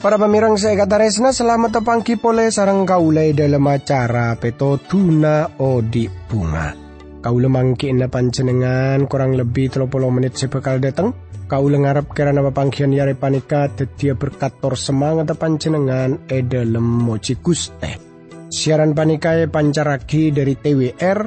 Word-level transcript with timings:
Para 0.00 0.16
pemirang 0.16 0.56
saya 0.56 0.80
kata 0.80 0.96
resna 0.96 1.28
selamat 1.28 1.76
tepangki 1.76 2.16
pole 2.16 2.48
sarang 2.48 2.88
kaulai 2.88 3.36
dalam 3.36 3.60
acara 3.68 4.32
peto 4.32 4.80
tuna 4.80 5.60
odi 5.60 6.08
bunga. 6.08 6.72
Kaula 7.20 7.52
mangki 7.52 7.92
na 7.92 8.08
pancenengan 8.08 9.04
kurang 9.04 9.36
lebih 9.36 9.68
30 9.68 9.92
menit 10.08 10.40
sebekal 10.40 10.80
datang. 10.80 11.12
Kaula 11.44 11.84
ngarep 11.84 12.16
kerana 12.16 12.40
papangkian 12.48 12.96
yare 12.96 13.12
panika 13.12 13.68
tetia 13.68 14.16
berkator 14.16 14.72
semangat 14.72 15.36
pancenengan 15.36 16.32
e 16.32 16.48
dalam 16.48 17.04
moci 17.04 17.36
guste. 17.36 18.00
Siaran 18.48 18.96
panika 18.96 19.36
e 19.36 19.52
pancaraki 19.52 20.32
dari 20.32 20.56
TWR 20.56 21.18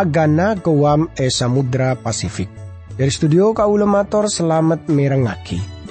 Agana 0.00 0.56
Gowam 0.56 1.12
e 1.12 1.28
Samudra 1.28 1.92
Pasifik. 2.00 2.48
Dari 2.96 3.12
studio 3.12 3.52
kaula 3.52 3.84
mator 3.84 4.32
selamat 4.32 4.88
merengaki. 4.88 5.83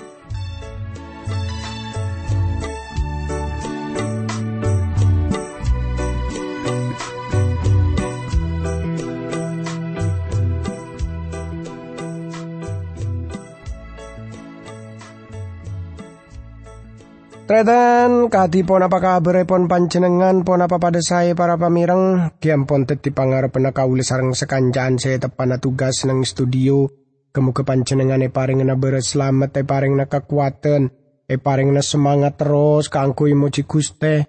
Tretan, 17.54 18.34
kati 18.34 18.66
pon 18.66 18.82
apa 18.82 18.98
kabar 18.98 19.46
pon 19.46 19.70
pancenengan 19.70 20.42
pon 20.42 20.66
apa 20.66 20.82
pada 20.82 20.98
saya 21.06 21.38
para 21.38 21.54
pamirang 21.54 22.34
kiam 22.42 22.66
pon 22.66 22.90
teti 22.90 23.14
pangarep 23.14 23.54
kauli 23.70 24.02
sarang 24.02 24.34
sekanjaan 24.34 24.98
saya 24.98 25.22
tepana 25.22 25.62
tugas 25.62 26.02
nang 26.10 26.26
studio. 26.26 26.90
Kemu 27.30 27.54
ke 27.54 27.62
pancenengan 27.62 28.26
e 28.26 28.34
paring 28.34 28.66
na 28.66 28.74
beres 28.74 29.14
selamat 29.14 29.54
e 29.54 29.70
paring 29.70 29.94
na 29.94 30.10
kekuatan 30.10 30.90
e 31.30 31.38
paring 31.38 31.78
na 31.78 31.86
semangat 31.86 32.42
terus 32.42 32.90
kangkui 32.90 33.38
moci 33.38 33.70
guste 33.70 34.26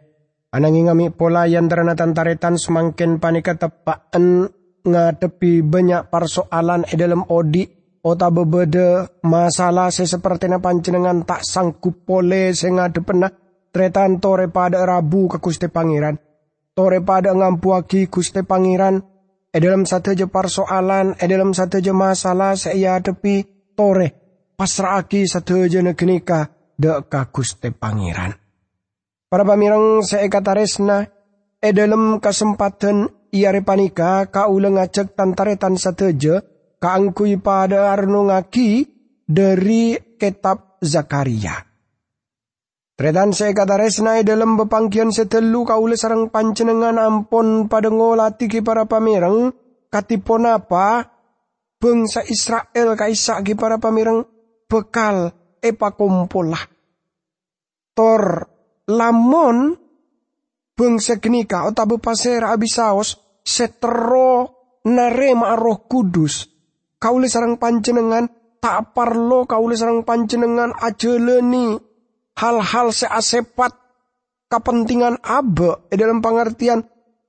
anangi 0.52 0.84
ngami 0.84 1.08
pola 1.16 1.48
yang 1.48 1.64
terana 1.64 1.96
tantaretan 1.96 2.60
semakin 2.60 3.24
panika 3.24 3.56
tepaan 3.56 4.52
ngadepi 4.84 5.64
banyak 5.64 6.12
persoalan 6.12 6.84
e 6.84 6.94
dalam 7.00 7.24
odi 7.32 7.83
Ota 8.04 8.28
bebede 8.28 9.08
masalah 9.24 9.88
se 9.88 10.04
seperti 10.04 10.44
na 10.44 10.60
panjenengan 10.60 11.24
tak 11.24 11.40
sanggup 11.40 12.04
pole 12.04 12.52
se 12.52 12.68
pernah 13.00 13.32
tretan 13.72 14.20
tore 14.20 14.52
pada 14.52 14.84
rabu 14.84 15.24
ke 15.32 15.40
kuste 15.40 15.72
pangeran. 15.72 16.20
Tore 16.76 17.00
pada 17.00 17.32
ngampuaki 17.32 18.12
kuste 18.12 18.44
pangeran. 18.44 19.00
E 19.54 19.56
dalam 19.56 19.86
satu 19.86 20.12
je 20.12 20.26
persoalan, 20.26 21.14
e 21.16 21.24
dalam 21.30 21.54
satu 21.54 21.78
je 21.78 21.94
masalah 21.94 22.58
se 22.58 22.76
ia 22.76 22.98
adepi 22.98 23.40
tore. 23.72 24.12
Pasraki 24.52 25.24
satu 25.24 25.64
je 25.64 25.80
negenika 25.80 26.50
de 26.76 27.00
ka 27.08 27.30
kuste 27.32 27.72
pangeran. 27.72 28.34
Para 29.30 29.48
pamirang 29.48 30.04
se 30.04 30.20
kataresna, 30.28 31.06
e 31.62 31.68
dalam 31.72 32.20
kesempatan 32.20 33.08
ia 33.32 33.48
repanika 33.48 34.28
ulang 34.50 34.76
ngajak 34.76 35.16
tantaretan 35.16 35.78
satu 35.80 36.12
je, 36.12 36.34
kaangkui 36.84 37.40
pada 37.40 37.96
arno 37.96 38.28
ngaki 38.28 38.84
dari 39.24 39.96
kitab 40.20 40.76
Zakaria. 40.84 41.56
Tretan 42.94 43.32
saya 43.32 43.56
kata 43.56 43.80
resnai 43.80 44.20
dalam 44.20 44.60
bepangkian 44.60 45.08
setelu 45.08 45.64
kaule 45.64 45.96
sarang 45.96 46.28
pancenengan 46.28 47.00
ampon 47.00 47.72
pada 47.72 47.88
ngolati 47.88 48.46
ki 48.46 48.60
para 48.60 48.84
pamireng 48.84 49.50
katipon 49.88 50.44
apa 50.46 51.08
bangsa 51.80 52.22
Israel 52.28 52.94
kaisa 52.94 53.40
ki 53.40 53.56
para 53.56 53.80
pamireng 53.80 54.22
bekal 54.68 55.32
epa 55.58 55.88
kumpulah. 55.96 56.62
Tor 57.96 58.46
lamon 58.92 59.74
bangsa 60.76 61.18
genika 61.18 61.66
otabe 61.66 61.98
pasir 61.98 62.46
abisaos 62.46 63.42
setero 63.42 64.52
narema 64.86 65.58
roh 65.58 65.82
kudus 65.90 66.53
kaule 67.04 67.28
sarang 67.28 67.60
panjenengan 67.60 68.32
tak 68.64 68.96
parlo 68.96 69.44
kaule 69.44 69.76
sarang 69.76 70.08
panjenengan 70.08 70.72
ajeleni 70.72 71.76
hal-hal 72.40 72.96
seasepat 72.96 73.76
kepentingan 74.48 75.20
abe 75.20 75.84
eh, 75.92 76.00
dalam 76.00 76.24
pengertian 76.24 76.80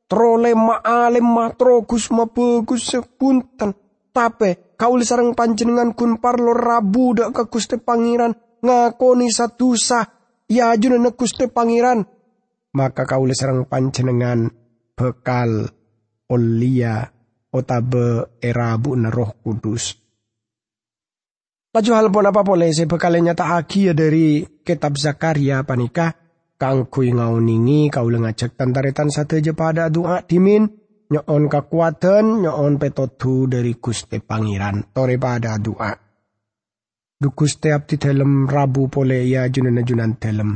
trole 0.08 0.56
ma'alem 0.56 1.28
matrogus 1.28 2.08
mabagus 2.08 2.88
sepunten. 2.88 3.76
Tapi 4.16 4.80
kaule 4.80 5.04
sarang 5.04 5.36
panjenengan 5.36 5.92
kun 5.92 6.24
parlo 6.24 6.56
rabu 6.56 7.12
dak 7.12 7.36
ke 7.36 7.44
Gusti 7.52 7.76
Pangeran 7.76 8.32
ngakoni 8.64 9.28
satu 9.28 9.76
sah 9.76 10.08
ya 10.48 10.72
ajuna 10.72 11.04
ne 11.04 11.12
Gusti 11.12 11.52
Pangeran. 11.52 12.00
Maka 12.80 13.04
kaule 13.04 13.36
sarang 13.36 13.68
panjenengan 13.68 14.48
bekal 14.96 15.68
olia 16.32 17.15
otabe 17.56 18.36
erabu 18.44 19.00
na 19.00 19.08
roh 19.08 19.32
kudus. 19.40 19.96
Laju 21.76 21.92
hal 21.92 22.08
pun 22.08 22.28
apa 22.28 22.40
boleh 22.44 22.72
saya 22.72 22.88
bekalnya 22.88 23.36
tak 23.36 23.72
ya 23.76 23.92
dari 23.92 24.48
kitab 24.64 24.96
Zakaria 24.96 25.60
panika 25.68 26.16
kang 26.56 26.88
kui 26.88 27.12
ngauningi 27.12 27.92
kau 27.92 28.08
lengajak 28.08 28.56
tantaretan 28.56 29.12
satu 29.12 29.44
aja 29.44 29.52
pada 29.52 29.92
doa 29.92 30.24
dimin 30.24 30.72
nyoon 31.12 31.52
kekuatan 31.52 32.48
nyoon 32.48 32.80
petotu 32.80 33.52
dari 33.52 33.76
Guste 33.76 34.24
Pangeran 34.24 34.96
tore 34.96 35.20
pada 35.20 35.60
doa. 35.60 35.92
Du 37.20 37.36
Guste 37.36 37.76
abdi 37.76 38.00
dalam 38.00 38.48
rabu 38.48 38.88
pole 38.88 39.28
ya 39.28 39.44
junan 39.52 39.84
junan 39.84 40.16
dalam. 40.16 40.56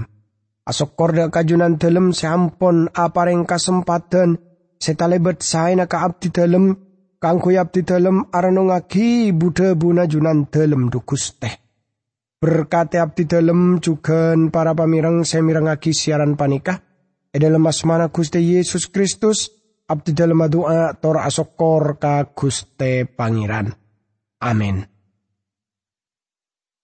Asok 0.64 0.90
korda 0.96 1.28
kajunan 1.28 1.76
dalam 1.76 2.16
seampon 2.16 2.96
apareng 2.96 3.44
kesempatan 3.44 4.40
setalebet 4.80 5.44
saya 5.44 5.84
nak 5.84 5.92
abdi 5.92 6.32
dalam 6.32 6.89
kang 7.20 7.44
kuyap 7.44 7.76
di 7.76 7.84
dalam 7.84 8.32
arano 8.32 8.72
ngagi 8.72 9.36
buna 9.36 10.08
junan 10.08 10.48
dalam 10.48 10.88
dukus 10.88 11.36
teh. 11.36 11.52
Berkati 12.40 12.96
abdi 12.96 13.28
dalam 13.28 13.84
juga 13.84 14.32
para 14.48 14.72
pamirang 14.72 15.28
semirang 15.28 15.68
ngagi 15.68 15.92
siaran 15.92 16.40
panikah. 16.40 16.80
E 17.30 17.38
dalam 17.38 17.68
asmana 17.68 18.10
Guste 18.10 18.40
Yesus 18.40 18.88
Kristus 18.88 19.52
abdi 19.92 20.16
dalam 20.16 20.40
doa 20.48 20.96
tor 20.96 21.20
asokor 21.20 22.00
ka 22.00 22.32
Guste 22.32 23.04
Pangeran. 23.04 23.68
Amin. 24.40 24.88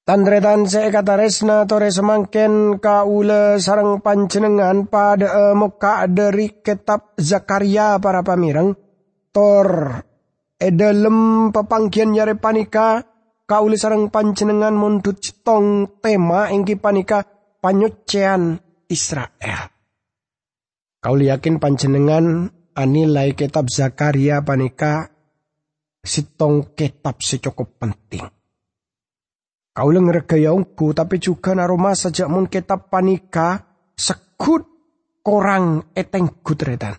Tandretan 0.06 0.70
saya 0.70 0.94
kata 0.94 1.18
resna 1.18 1.66
tore 1.66 1.90
semangken 1.90 2.78
ule 3.10 3.58
sarang 3.58 4.06
panjenengan 4.06 4.86
pada 4.86 5.56
muka 5.58 6.06
dari 6.06 6.62
kitab 6.62 7.18
Zakaria 7.18 7.98
para 7.98 8.22
pamirang 8.22 8.78
tor 9.34 9.98
e 10.66 10.74
dalem 10.74 11.50
pepanggian 11.54 12.18
yare 12.18 12.34
panika 12.42 13.06
kauli 13.46 13.78
sarang 13.78 14.10
panjenengan 14.10 14.74
mundut 14.74 15.22
cetong 15.22 16.02
tema 16.02 16.50
ingki 16.50 16.82
panika 16.82 17.22
panyucian 17.62 18.58
Israel. 18.90 19.62
Kauli 20.98 21.30
yakin 21.30 21.62
panjenengan 21.62 22.50
anilai 22.74 23.38
kitab 23.38 23.70
Zakaria 23.70 24.42
panika 24.42 25.14
sitong 26.02 26.74
kitab 26.74 27.22
si 27.22 27.38
cukup 27.38 27.78
penting. 27.78 28.26
Kau 29.76 29.92
ngeregayaungku 29.92 30.96
tapi 30.96 31.22
juga 31.22 31.54
naroma 31.54 31.94
sejak 31.94 32.32
mun 32.32 32.50
kitab 32.50 32.90
panika 32.90 33.62
sekut 33.94 34.66
korang 35.22 35.94
eteng 35.94 36.42
gutretan. 36.42 36.98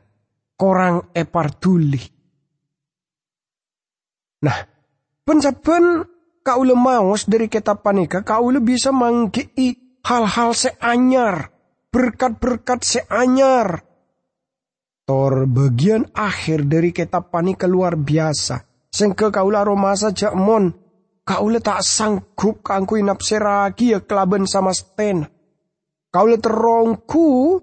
Korang 0.55 1.11
eparduli 1.17 2.16
Nah, 4.45 4.59
pensaben 5.25 6.05
kau 6.45 6.63
maus 6.77 7.25
dari 7.25 7.49
kitab 7.49 7.81
panika 7.81 8.21
kau 8.21 8.53
bisa 8.61 8.93
mangkei 8.93 10.01
hal-hal 10.07 10.55
seanyar, 10.55 11.51
berkat-berkat 11.91 12.81
seanyar. 12.85 13.83
Tor 15.07 15.47
bagian 15.47 16.11
akhir 16.15 16.67
dari 16.67 16.91
kitab 16.91 17.31
panika 17.31 17.71
luar 17.71 17.95
biasa. 17.95 18.63
Sengke 18.91 19.31
kaula 19.31 19.63
romasa 19.63 20.11
mon, 20.35 20.73
kaula 21.23 21.59
tak 21.63 21.83
sanggup 21.83 22.63
kangku 22.63 22.99
inap 22.99 23.23
seragi 23.23 23.95
ya 23.95 24.01
kelaben 24.03 24.47
sama 24.47 24.75
sten. 24.75 25.27
Kaula 26.11 26.39
terongku 26.39 27.61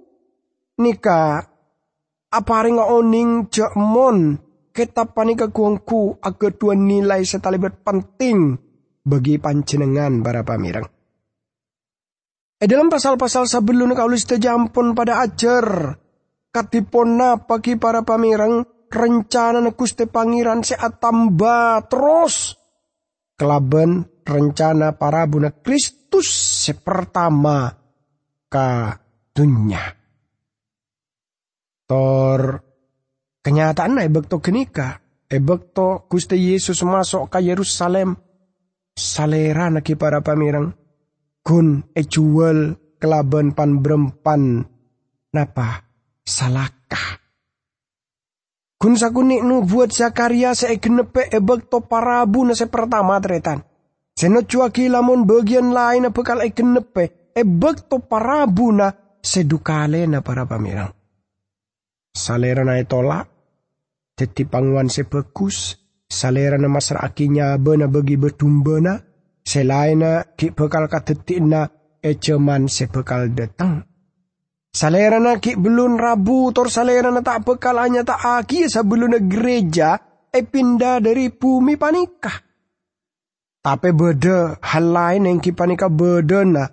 nika 0.79 1.41
apa 2.33 2.55
ring 2.65 2.79
oning 2.79 3.47
mon 3.79 4.37
kitab 4.73 5.13
panika 5.13 5.53
kuangku 5.53 6.17
agar 6.17 6.51
dua 6.57 6.73
nilai 6.73 7.21
setalibat 7.21 7.85
penting 7.85 8.57
bagi 9.05 9.37
panjenengan 9.37 10.25
para 10.25 10.41
pamirang. 10.41 10.89
Eh 12.57 12.67
dalam 12.67 12.89
pasal-pasal 12.89 13.45
sebelum 13.45 13.93
kau 13.93 14.09
lista 14.09 14.41
jampun 14.41 14.97
pada 14.97 15.21
ajar 15.21 15.93
katipona 16.49 17.37
bagi 17.37 17.77
para 17.77 18.01
pamirang 18.01 18.65
rencana 18.89 19.61
nekuste 19.61 20.09
pangeran 20.09 20.65
seat 20.65 20.97
tambah 20.97 21.85
terus 21.91 22.55
kelaben 23.37 24.07
rencana 24.23 24.95
para 24.95 25.27
buna 25.27 25.51
Kristus 25.51 26.31
sepertama 26.65 27.73
ka 28.47 28.95
dunya. 29.35 29.83
Tor 31.83 32.72
kenyataan 33.43 33.99
na 33.99 34.07
ibek 34.07 34.31
to 34.31 34.39
kenika, 34.39 35.03
ibek 35.27 35.75
to 35.75 36.07
Yesus 36.31 36.81
masuk 36.81 37.27
ke 37.27 37.43
Yerusalem, 37.43 38.15
salera 38.95 39.67
na 39.69 39.83
para 39.83 40.23
pamirang, 40.23 40.71
kun 41.43 41.83
ejual 41.91 42.79
kelaban 42.97 43.51
pan 43.51 43.83
berempan, 43.83 44.63
napa 45.35 45.83
salakah. 46.23 47.19
Kun 48.79 48.99
sakunik 48.99 49.43
nu 49.47 49.63
buat 49.63 49.95
Zakaria 49.95 50.51
se 50.51 50.75
genepe 50.75 51.31
ebek 51.31 51.71
to 51.71 51.79
parabu 51.87 52.43
na 52.43 52.51
se 52.51 52.67
pertama 52.67 53.15
tretan. 53.23 53.63
Seno 54.11 54.43
cuaki 54.43 54.91
lamun 54.91 55.23
bagian 55.23 55.71
lain 55.71 56.11
bekal 56.11 56.43
e 56.43 56.51
genepe 56.51 57.31
ebek 57.31 57.87
to 57.87 58.03
parabu 58.03 58.75
na 58.75 58.91
sedukale 59.23 60.03
na 60.03 60.19
para 60.19 60.43
pamirang. 60.43 60.91
Salera 62.11 62.67
na 62.67 62.75
itola, 62.75 63.23
teti 64.13 64.45
panguan 64.45 64.89
se 64.89 65.05
bagus, 65.09 65.77
salera 66.09 66.57
na 66.57 66.69
masra 66.69 67.01
akinya 67.01 67.57
bena 67.57 67.89
bagi 67.89 68.17
betumba 68.17 68.77
na, 68.79 68.93
selain 69.41 69.99
na 69.99 70.23
ki 70.23 70.53
bekal 70.53 70.85
kateti 70.87 71.41
na 71.41 71.65
ejaman 71.99 72.69
se 72.69 72.87
bekal 72.87 73.33
datang. 73.33 73.83
Salera 74.73 75.21
na 75.21 75.37
ki 75.37 75.53
belum 75.53 76.01
rabu 76.01 76.49
tor 76.49 76.69
salera 76.69 77.13
na 77.13 77.21
tak 77.21 77.45
bekal 77.45 77.77
hanya 77.77 78.01
tak 78.01 78.21
aki 78.21 78.65
sebelum 78.65 79.13
gereja 79.29 80.01
e 80.33 80.41
pindah 80.41 80.97
dari 80.97 81.29
bumi 81.29 81.77
panikah. 81.77 82.41
Tapi 83.63 83.89
beda 83.95 84.59
hal 84.59 84.85
lain 84.91 85.29
yang 85.29 85.39
ki 85.39 85.53
panika 85.55 85.87
beda 85.87 86.41
na 86.43 86.65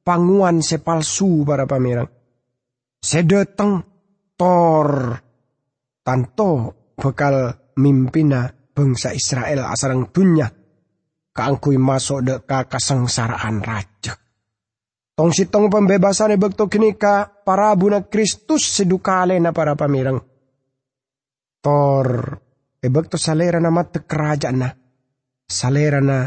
panguan 0.00 0.62
sepalsu 0.62 1.42
para 1.44 1.66
pamirang. 1.66 2.08
Sedeteng 3.02 3.82
tor 4.38 5.20
tanto 6.00 6.79
bekal 7.00 7.56
mimpina 7.80 8.52
bangsa 8.76 9.16
Israel 9.16 9.64
asarang 9.64 10.12
dunya 10.12 10.60
kaangkui 11.32 11.80
masuk 11.80 12.20
de 12.20 12.34
ka 12.44 12.68
kasengsaraan 12.68 13.64
raja. 13.64 14.14
Tong 15.16 15.32
sitong 15.32 15.68
pembebasan 15.68 16.36
bekto 16.40 16.68
kini 16.68 16.96
ka 16.96 17.28
para 17.44 17.72
buna 17.76 18.04
Kristus 18.08 18.64
sedukale 18.64 19.36
na 19.36 19.52
para 19.52 19.76
pamirang. 19.76 20.20
Tor 21.60 22.40
ebekto 22.80 23.20
salera 23.20 23.60
na 23.60 23.68
mata 23.68 24.00
kerajaan 24.00 24.56
na. 24.56 24.68
Salera 25.44 26.00
na 26.00 26.24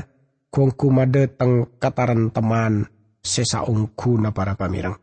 kung 0.54 0.78
kumadetang 0.78 1.82
kataran 1.82 2.30
teman 2.30 2.86
sesaungku 3.18 4.22
na 4.22 4.30
para 4.30 4.54
pamirang. 4.54 4.94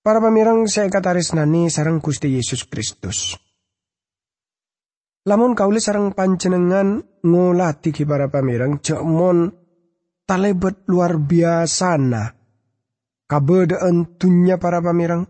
Para 0.00 0.18
pamirang 0.18 0.64
saya 0.66 0.88
kataris 0.88 1.36
nani 1.36 1.68
sarang 1.68 2.00
Gusti 2.00 2.32
Yesus 2.32 2.64
Kristus. 2.64 3.36
Lamun 5.22 5.54
kauli 5.54 5.78
sarang 5.78 6.10
panjenengan 6.18 6.98
ngolati 7.22 7.94
ki 7.94 8.02
para 8.02 8.26
pamirang 8.26 8.82
mon 9.06 9.46
talebet 10.26 10.82
luar 10.90 11.14
biasa 11.14 11.94
na. 12.02 12.26
Kabedaan 13.30 14.18
dunya 14.18 14.58
para 14.58 14.82
pamirang 14.82 15.22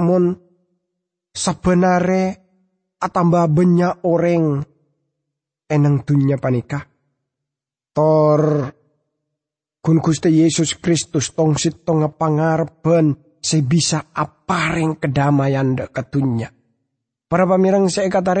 mon 0.00 0.32
sebenare 1.28 2.24
atamba 3.04 3.44
banyak 3.44 4.00
orang 4.08 4.64
enang 5.68 5.96
dunya 6.08 6.40
panika. 6.40 6.80
Tor 7.92 8.72
kun 9.84 9.98
Gusti 10.00 10.40
Yesus 10.40 10.80
Kristus 10.80 11.36
tong 11.36 11.60
sitong 11.60 12.08
pangarben 12.16 13.36
sebisa 13.44 14.08
apareng 14.16 14.96
kedamaian 14.96 15.76
dek 15.76 15.92
ketunya. 15.92 16.48
Para 17.28 17.44
pamirang 17.44 17.92
saya 17.92 18.08
kata 18.08 18.32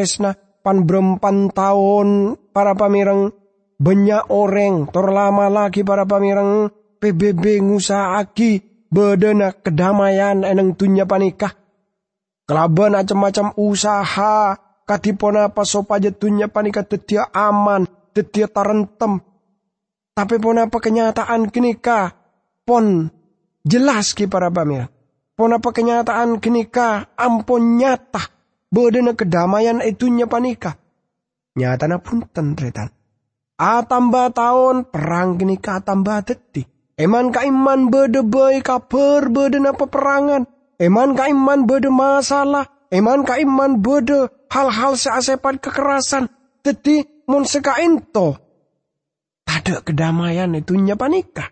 pan 0.62 0.86
berempan 0.86 1.50
tahun 1.50 2.38
para 2.54 2.72
pamirang 2.78 3.34
banyak 3.82 4.30
orang 4.30 4.88
terlama 4.94 5.50
lagi 5.50 5.82
para 5.82 6.06
pamirang 6.06 6.70
PBB 7.02 7.58
aki 7.90 8.62
bedena 8.86 9.50
kedamaian 9.50 10.46
eneng 10.46 10.78
tunya 10.78 11.02
panikah. 11.02 11.58
Kelaban 12.46 12.94
macam-macam 12.94 13.58
usaha 13.58 14.54
katipon 14.86 15.42
apa 15.42 15.62
sopaja 15.66 16.14
tunya 16.14 16.46
panikah 16.46 16.86
tetia 16.86 17.26
aman, 17.34 17.86
tetia 18.14 18.46
tarentem. 18.46 19.18
Tapi 20.14 20.36
pun 20.38 20.62
apa 20.62 20.78
kenyataan 20.78 21.50
kenika 21.50 22.14
pon 22.62 23.10
jelas 23.66 24.12
ki 24.12 24.28
para 24.30 24.52
pamirang 24.52 24.92
Pon 25.32 25.48
apa 25.56 25.72
kenyataan 25.72 26.38
kenika 26.44 27.08
ampun 27.16 27.80
nyata. 27.80 28.20
Bedena 28.72 29.12
kedamaian 29.12 29.84
itunya 29.84 30.24
panika. 30.24 30.80
Nyata 31.60 31.84
na 31.84 32.00
pun 32.00 32.24
tentretan. 32.24 32.88
Atamba 33.60 34.32
tahun 34.32 34.88
perang 34.88 35.36
kenika 35.36 35.84
atamba 35.84 36.24
teti. 36.24 36.64
Eman 36.96 37.28
ka 37.28 37.44
iman 37.44 37.92
bede 37.92 38.24
bayi 38.24 38.64
kaper 38.64 39.28
bede 39.28 39.60
na 39.60 39.76
peperangan. 39.76 40.48
Eman 40.80 41.12
ka 41.12 41.28
iman 41.28 41.68
bede 41.68 41.92
masalah. 41.92 42.88
Eman 42.88 43.28
ka 43.28 43.36
iman 43.36 43.84
bede 43.84 44.32
hal-hal 44.48 44.96
seasepan 44.96 45.60
kekerasan. 45.60 46.32
Teti 46.64 47.28
mun 47.28 47.44
seka 47.44 47.76
into. 47.84 48.32
Tada 49.44 49.84
kedamaian 49.84 50.56
itunya 50.56 50.96
panika. 50.96 51.44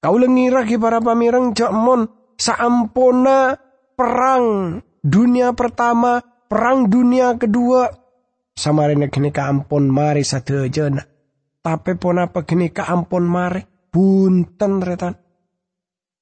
Kau 0.00 0.16
lengira 0.16 0.64
ki 0.64 0.80
para 0.80 1.04
pamirang 1.04 1.52
cak 1.52 1.76
mon 1.76 2.08
saampona 2.40 3.60
perang 3.92 4.80
dunia 5.04 5.52
pertama, 5.56 6.20
perang 6.48 6.88
dunia 6.88 7.36
kedua. 7.36 7.88
Samarina 8.56 9.08
kini 9.08 9.32
ampun 9.32 9.88
mari 9.88 10.20
satu 10.20 10.68
jena. 10.68 11.00
Tapi 11.60 11.96
pun 11.96 12.20
apa 12.20 12.44
kini 12.44 12.68
ampun 12.72 13.24
mari. 13.24 13.64
Punten 13.90 14.78
retan. 14.86 15.18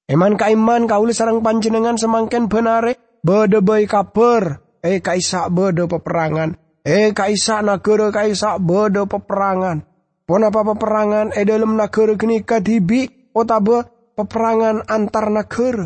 Eman 0.09 0.41
ka 0.41 0.49
iman 0.49 0.89
uli 0.89 1.13
sarang 1.13 1.45
panjenengan 1.45 2.01
semangken 2.01 2.49
benare. 2.49 3.21
Bede 3.21 3.61
bayi 3.61 3.85
kabar. 3.85 4.65
Eh 4.81 5.05
kaisa 5.05 5.53
bede 5.53 5.85
peperangan. 5.85 6.81
Eh 6.81 7.13
kaisa 7.13 7.61
negara 7.61 8.09
kaisa 8.09 8.57
bede 8.57 9.05
peperangan. 9.05 9.85
Pon 10.25 10.49
apa 10.49 10.65
peperangan 10.65 11.37
eh 11.37 11.45
dalam 11.45 11.77
negara 11.77 12.17
kini 12.17 12.41
kadibi. 12.41 13.33
Otabe 13.37 13.85
peperangan 14.17 14.89
antar 14.89 15.29
negara. 15.29 15.85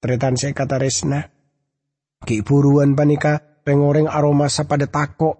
Tretan 0.00 0.40
saya 0.40 0.56
kata 0.56 0.80
resna. 0.80 1.20
Ki 2.24 2.40
buruan 2.40 2.96
panika 2.96 3.60
rengoreng 3.60 4.08
aroma 4.08 4.48
pada 4.48 4.88
tako. 4.88 5.30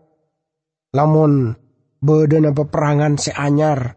Lamun 0.92 1.56
bedena 1.96 2.52
peperangan 2.52 3.16
seanyar. 3.16 3.96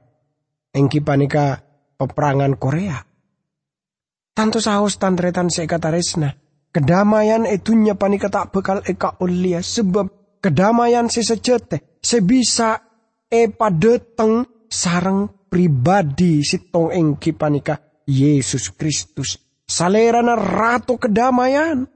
Engki 0.72 1.03
panika 1.03 1.60
peperangan 2.00 2.55
Korea. 2.55 2.98
Tanto 4.34 4.63
saus 4.63 4.96
tantretan 4.96 5.51
saya 5.51 5.67
kata 5.67 5.91
resna. 5.91 6.32
Kedamaian 6.74 7.46
itunya 7.46 7.93
panika 7.93 8.34
tak 8.34 8.50
bekal 8.50 8.82
eka 8.82 9.20
ulia 9.22 9.62
sebab 9.62 10.39
kedamaian 10.41 11.05
si 11.05 11.22
sejete 11.22 12.01
sebisa 12.01 12.82
e 13.29 13.46
padeteng 13.53 14.65
sarang 14.65 15.29
pribadi 15.53 16.41
si 16.41 16.74
tong 16.74 16.89
engki 16.89 17.38
panika 17.38 17.77
Yesus 18.10 18.74
Kristus 18.74 19.38
salera 19.74 20.22
na 20.22 20.38
ratu 20.38 21.01
kedamaian. 21.01 21.89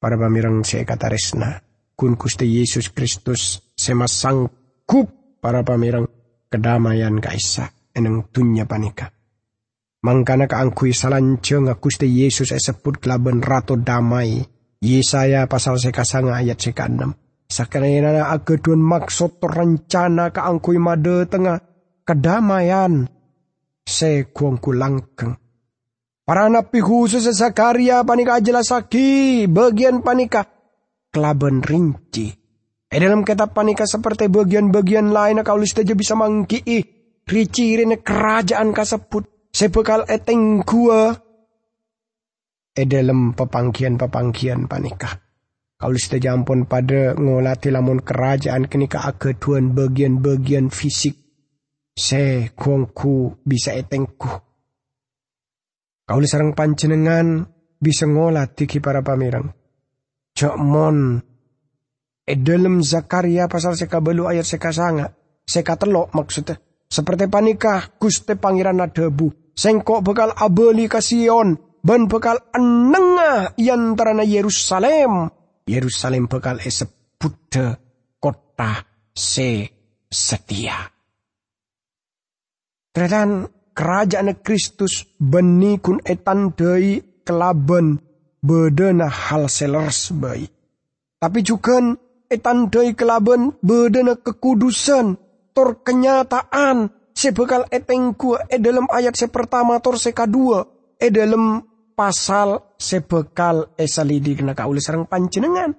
Para 0.00 0.16
pamirang 0.16 0.62
saya 0.62 0.86
kata 0.86 1.10
resna, 1.10 1.58
kun 1.98 2.14
kuste 2.14 2.46
Yesus 2.46 2.94
Kristus 2.94 3.74
semasangkup 3.74 5.42
para 5.42 5.66
pamirang 5.66 6.06
kedamaian 6.46 7.18
kaisa 7.18 7.74
eneng 7.92 8.30
dunya 8.30 8.64
panika. 8.64 9.10
Mangkana 10.00 10.48
kaangkui 10.48 10.96
salanceng 10.96 11.68
kuste 11.76 12.08
Yesus 12.08 12.54
esebut 12.54 13.02
kelaben 13.02 13.42
ratu 13.44 13.76
damai. 13.76 14.40
Yesaya 14.80 15.44
pasal 15.44 15.76
sekasanga 15.76 16.40
ayat 16.40 16.56
sekanem. 16.56 17.12
Sakarena 17.44 18.32
agedun 18.32 18.80
maksud 18.80 19.36
rencana 19.44 20.32
kaangkui 20.32 20.80
made 20.80 21.28
tengah 21.28 21.60
kedamaian 22.08 23.19
se 23.90 24.30
kuangku 24.30 24.70
langkeng. 24.70 25.34
Para 26.22 26.46
nabi 26.46 26.78
khusus 26.78 27.26
Zakaria 27.26 28.06
panika 28.06 28.38
jelasaki 28.38 29.50
bagian 29.50 30.06
panika 30.06 30.46
kelaban 31.10 31.58
rinci. 31.58 32.30
E 32.90 32.96
dalam 32.98 33.26
kitab 33.26 33.50
panika 33.50 33.86
seperti 33.86 34.30
bagian-bagian 34.30 35.10
lain 35.10 35.42
kau 35.42 35.58
saja 35.62 35.94
bisa 35.94 36.14
mangkii 36.14 36.82
rici 37.26 37.74
rene 37.78 38.02
kerajaan 38.02 38.70
kasebut 38.70 39.50
sebekal 39.50 40.06
eteng 40.06 40.62
gua. 40.62 41.14
E 42.74 42.82
dalam 42.86 43.34
pepangkian-pepangkian 43.34 44.70
panika. 44.70 45.18
Kau 45.78 45.94
saja 45.98 46.34
ampun 46.34 46.66
pada 46.66 47.14
ngolati 47.18 47.74
lamun 47.74 48.02
kerajaan 48.02 48.66
kenika 48.70 49.02
akeduan 49.06 49.74
bagian-bagian 49.74 50.70
fisik 50.70 51.29
se 52.00 52.56
kuangku 52.56 53.44
bisa 53.44 53.76
etengku. 53.76 54.32
Kau 56.08 56.18
sarang 56.24 56.56
panjenengan 56.56 57.44
bisa 57.76 58.08
ngolah 58.08 58.48
tiki 58.48 58.80
para 58.80 59.04
pamirang. 59.04 59.52
Cok 60.32 60.56
mon 60.56 61.20
e 62.24 62.34
Zakaria 62.80 63.44
pasal 63.52 63.76
seka 63.76 64.00
belu 64.00 64.24
ayat 64.24 64.48
seka 64.48 64.72
sanga, 64.72 65.12
seka 65.44 65.76
telok 65.76 66.16
maksudnya. 66.16 66.56
Seperti 66.90 67.30
panikah 67.30 67.94
Guste 68.02 68.34
Pangeran 68.34 68.82
Nadebu, 68.82 69.54
sengkok 69.54 70.02
bekal 70.02 70.34
abeli 70.34 70.90
kasion, 70.90 71.54
ban 71.86 72.10
bekal 72.10 72.42
enengah 72.50 73.54
yantarana 73.54 74.26
Yerusalem. 74.26 75.30
Yerusalem 75.70 76.26
bekal 76.26 76.58
esebut 76.66 77.54
kota 78.18 78.72
se 79.14 79.70
setia. 80.10 80.99
Tretan 82.90 83.46
kerajaan 83.70 84.34
Kristus 84.42 85.06
beni 85.14 85.78
kun 85.78 86.02
etan 86.02 86.50
dei 86.58 86.98
kelaben 87.22 88.02
bedena 88.42 89.06
hal 89.06 89.46
selers 89.46 90.10
bayi. 90.10 90.50
Tapi 91.20 91.38
juga 91.46 91.78
etan 92.26 92.66
dei 92.66 92.98
kelaben 92.98 93.54
bedena 93.62 94.18
kekudusan 94.18 95.14
tor 95.54 95.86
kenyataan 95.86 96.90
sebekal 97.14 97.70
etengku 97.70 98.34
e 98.50 98.58
dalam 98.58 98.90
ayat 98.90 99.14
se 99.14 99.30
pertama 99.30 99.78
tor 99.78 99.94
se 99.94 100.10
kedua 100.10 100.66
e 100.98 101.14
dalam 101.14 101.62
pasal 101.94 102.74
sebekal 102.74 103.76
esalidi 103.78 104.34
kena 104.34 104.58
kaulis 104.58 104.82
sarang 104.88 105.06
panjenengan. 105.06 105.70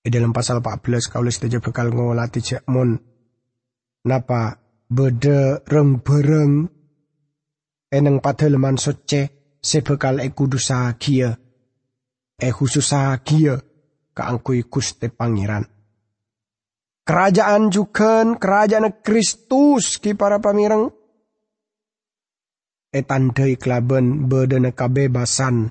E 0.00 0.08
dalam 0.08 0.30
pasal 0.30 0.62
14 0.62 1.12
kaulis 1.12 1.36
saja 1.36 1.58
bekal 1.58 1.90
ngolati 1.90 2.38
cek 2.38 2.64
mon 2.70 3.15
napa 4.06 4.62
beda 4.86 5.66
reng 5.66 5.98
bereng 5.98 6.70
eneng 7.90 8.22
padeleman 8.22 8.78
soce 8.78 9.56
sebekal 9.62 10.22
e 10.22 10.30
kudu 10.30 10.58
sahagia. 10.58 11.34
E 12.36 12.52
khusus 12.52 12.92
sahagia 12.92 13.56
keangkui 14.12 14.68
kuste 14.68 15.08
pangeran. 15.08 15.64
Kerajaan 17.06 17.72
juga 17.72 18.26
kerajaan 18.36 19.00
Kristus 19.00 19.96
ki 20.02 20.12
para 20.18 20.36
pamireng. 20.42 20.92
E 22.92 23.00
tandai 23.00 23.56
kelaben 23.56 24.28
bedene 24.28 24.76
kebebasan 24.76 25.70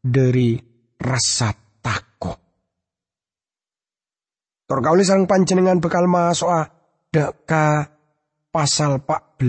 dari 0.00 0.56
rasa 0.96 1.52
takut. 1.84 2.38
Torkauli 4.64 5.04
sang 5.04 5.28
panjenengan 5.28 5.82
bekal 5.82 6.08
masuk 6.08 6.48
deka 7.16 7.88
pasal 8.52 9.00
14 9.00 9.40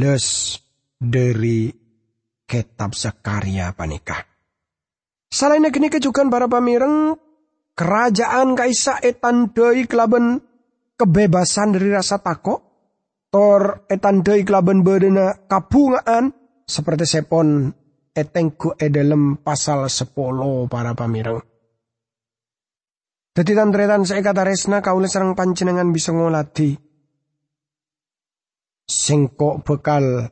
dari 1.04 1.68
kitab 2.48 2.96
Zakaria 2.96 3.76
panikah. 3.76 4.24
Selain 5.28 5.68
gini 5.68 5.92
kejukan 5.92 6.32
para 6.32 6.48
pamireng, 6.48 7.20
kerajaan 7.76 8.56
kaisa 8.56 9.04
etandai 9.04 9.84
kelaben 9.84 10.40
kebebasan 10.96 11.76
dari 11.76 11.92
rasa 11.92 12.24
takut, 12.24 12.64
tor 13.28 13.84
etandai 13.92 14.48
kelaben 14.48 14.88
berdena 14.88 15.36
kabungaan, 15.52 16.32
seperti 16.64 17.04
sepon 17.04 17.68
etengku 18.16 18.80
edalem 18.80 19.44
pasal 19.44 19.92
10 19.92 20.72
para 20.72 20.96
pamireng. 20.96 21.44
Jadi 23.36 23.52
tantretan 23.52 24.08
saya 24.08 24.24
kata 24.24 24.48
resna 24.48 24.80
kaulah 24.80 25.12
serang 25.12 25.36
panjenengan 25.36 25.92
bisa 25.92 26.16
ngolati 26.16 26.87
sengkok 28.88 29.68
bekal. 29.68 30.32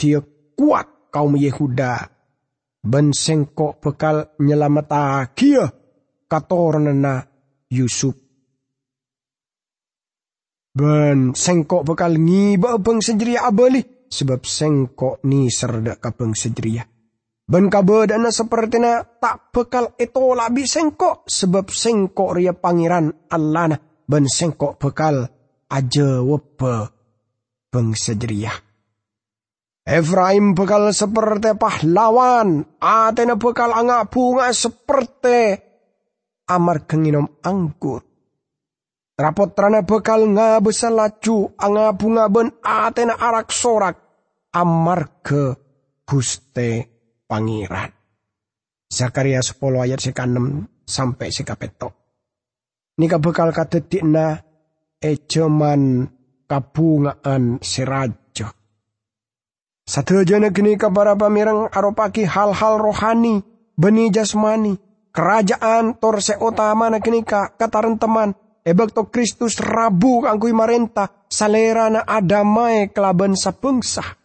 Dia 0.00 0.18
kuat 0.58 1.12
kaum 1.14 1.38
Yehuda. 1.38 2.10
Ben 2.84 3.14
sengkok 3.14 3.78
bekal 3.78 4.34
nyelamat 4.40 4.88
akia 4.90 5.70
katornena 6.26 7.22
Yusuf. 7.70 8.16
Ben 10.74 11.38
sengkok 11.38 11.86
bekal 11.86 12.18
ngiba 12.18 12.82
bang 12.82 12.98
sejeria 12.98 13.46
abali 13.46 14.10
sebab 14.10 14.42
sengkok 14.42 15.22
ni 15.22 15.46
serdak 15.46 16.02
kabeng 16.02 16.34
sejeria 16.34 16.82
Ben 17.44 17.68
kabedana 17.68 18.32
seperti 18.32 18.80
na 18.80 19.04
tak 19.04 19.52
bekal 19.52 19.92
itu 20.00 20.32
labi 20.32 20.64
sengkok 20.64 21.28
sebab 21.28 21.68
sengkok 21.68 22.40
ria 22.40 22.56
pangeran 22.56 23.12
Allah 23.28 23.64
na 23.68 23.76
ben 24.08 24.24
sengkok 24.24 24.80
bekal 24.80 25.28
aja 25.68 26.24
wepe 26.24 26.88
bangsa 27.74 28.14
jeriah. 28.14 28.54
Efraim 29.82 30.54
bekal 30.54 30.94
seperti 30.94 31.58
pahlawan, 31.58 32.62
Atena 32.78 33.34
bekal 33.34 33.74
angak 33.74 34.14
bunga 34.14 34.48
seperti 34.54 35.58
amar 36.46 36.86
kenginom 36.86 37.42
anggur. 37.42 38.06
Rapot 39.18 39.52
trana 39.52 39.82
bekal 39.82 40.30
ngabesa 40.30 40.88
laju, 40.88 41.52
anga 41.58 41.90
bunga 41.98 42.30
ben 42.30 42.48
Atena 42.62 43.18
arak 43.18 43.50
sorak, 43.50 43.98
amar 44.54 45.20
ke 45.20 45.52
guste 46.06 46.88
pangeran. 47.26 47.90
Zakaria 48.88 49.42
10 49.42 49.58
ayat 49.84 49.98
seka 49.98 50.24
6 50.24 50.86
sampai 50.86 51.28
seka 51.34 51.58
petok. 51.58 51.92
Nika 52.94 53.18
bekal 53.18 53.50
katetikna 53.50 54.38
ejaman 55.02 56.13
kabungaan 56.48 57.58
seraja. 57.60 58.52
Sadayana 59.84 60.48
geni 60.48 60.80
kabara 60.80 61.12
pamirang 61.12 61.68
aropaki 61.68 62.24
hal-hal 62.24 62.80
rohani, 62.80 63.44
beni 63.76 64.08
jasmani, 64.08 64.80
kerajaan 65.12 66.00
tor 66.00 66.16
utama 66.40 66.88
na 66.88 67.04
geni 67.04 67.20
ka 67.20 67.52
kataran 67.52 68.00
teman, 68.00 68.32
ebek 68.64 68.96
to 68.96 69.12
Kristus 69.12 69.60
rabu 69.60 70.24
kangkui 70.24 70.56
marenta, 70.56 71.28
salera 71.28 71.92
na 71.92 72.00
adamai 72.00 72.88
kelaban 72.96 73.36
sapengsa. 73.36 74.16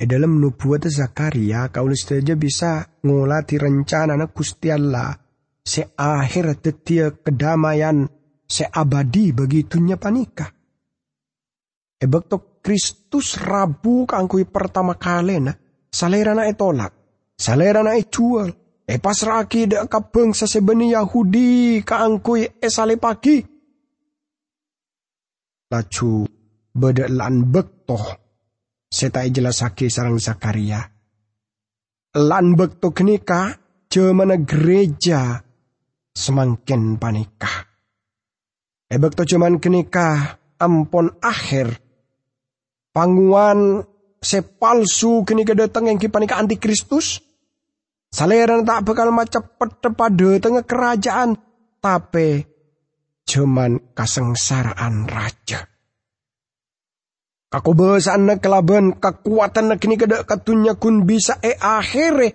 E 0.00 0.08
dalam 0.08 0.40
nubuat 0.40 0.88
Zakaria, 0.88 1.68
kaulis 1.68 2.08
saja 2.08 2.32
bisa 2.32 2.88
ngulati 3.04 3.60
rencana 3.60 4.16
na 4.16 4.32
Gusti 4.32 4.72
Allah, 4.72 5.12
se 5.60 5.92
kedamaian 7.20 8.08
seabadi 8.50 9.30
bagi 9.30 9.62
dunia 9.70 9.94
panika. 9.94 10.50
Ebek 12.00 12.24
to 12.26 12.36
Kristus 12.58 13.38
rabu 13.38 14.04
kangkui 14.04 14.50
pertama 14.50 14.98
kali 14.98 15.38
na 15.38 15.54
salera 15.88 16.34
na 16.34 16.50
etolak, 16.50 16.92
salera 17.38 17.86
na 17.86 17.94
jual, 18.02 18.50
e 18.84 18.98
pasraki 18.98 19.70
dek 19.70 19.86
ka 19.86 20.02
bangsa 20.02 20.50
sebeni 20.50 20.90
Yahudi 20.90 21.80
kaangkui 21.86 22.58
esale 22.58 22.98
pagi. 22.98 23.38
Laju 25.70 26.10
bedek 26.74 27.08
lan 27.14 27.46
bektoh 27.46 28.04
setai 28.90 29.30
jelasake 29.30 29.86
sarang 29.86 30.18
Zakaria. 30.18 30.82
Lan 32.18 32.58
bekto 32.58 32.90
kenika 32.90 33.54
jemana 33.86 34.34
gereja 34.42 35.38
semakin 36.10 36.98
panikah. 36.98 37.69
Ebek 38.90 39.14
to 39.14 39.22
cuman 39.22 39.62
kenikah 39.62 40.42
ampon 40.58 41.14
akhir. 41.22 41.78
Panguan 42.90 43.86
sepalsu 44.18 45.22
kini 45.22 45.46
datang 45.46 45.86
yang 45.86 46.02
kipanika 46.02 46.34
antikristus. 46.34 47.22
Saleran 48.10 48.66
tak 48.66 48.82
bakal 48.82 49.14
macepet 49.14 49.78
pada 49.94 50.30
tengah 50.42 50.66
kerajaan. 50.66 51.38
Tapi 51.78 52.42
cuman 53.30 53.94
kasengsaraan 53.94 55.06
raja. 55.06 55.70
Kakubasan 57.50 58.26
na 58.26 58.34
kelaban, 58.38 58.98
kekuatan 58.98 59.74
kini 59.78 59.98
kada 59.98 60.26
katunya 60.26 60.74
kun 60.74 61.06
bisa 61.06 61.38
e 61.42 61.54
akhire. 61.54 62.34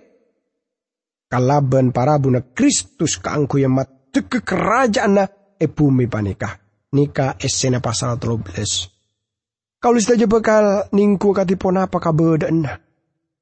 Kalaban 1.27 1.91
para 1.91 2.15
buna 2.15 2.39
Kristus 2.39 3.19
kaangku 3.19 3.59
yang 3.59 3.75
mat 3.75 3.91
kerajaan 4.15 5.19
na 5.19 5.27
e 5.59 5.67
panikah. 5.71 6.59
Nika 6.95 7.35
esena 7.39 7.83
pasal 7.83 8.15
13. 8.15 8.95
Kalau 9.83 9.99
saja 9.99 10.25
bekal 10.25 10.87
ningku 10.95 11.35
katipon 11.35 11.77
apa 11.77 11.99
kabedaan. 11.99 12.65